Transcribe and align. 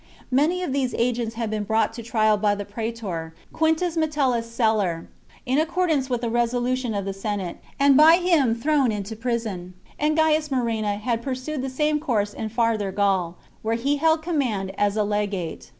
Many 0.31 0.63
of 0.63 0.73
these 0.73 0.93
.\ 0.73 0.93
agents 0.97 1.35
had 1.35 1.51
been 1.51 1.63
brought 1.63 1.93
to 1.93 2.01
trial 2.01 2.35
by 2.35 2.55
the 2.55 2.65
praetor, 2.65 3.35
'Quintus 3.53 3.95
Metellus 3.95 4.49
Celer, 4.51 5.07
in 5.45 5.59
accordance 5.59 6.09
with 6.09 6.23
a 6.23 6.27
resolu 6.27 6.75
tion 6.75 6.95
of 6.95 7.05
the 7.05 7.13
Senate, 7.13 7.57
and 7.79 7.95
by 7.95 8.15
him 8.15 8.55
thrown 8.55 8.91
into 8.91 9.15
prison, 9.15 9.75
and 9.99 10.17
Gaius 10.17 10.49
Murena 10.49 10.99
had 10.99 11.21
pursued 11.21 11.61
the 11.61 11.69
same 11.69 11.99
course 11.99 12.33
in 12.33 12.49
Farther 12.49 12.91
Gaul, 12.91 13.37
where 13.61 13.75
he 13.75 13.97
held 13.97 14.23
command 14.23 14.71
as 14.75 14.97
a 14.97 15.03
legate. 15.03 15.69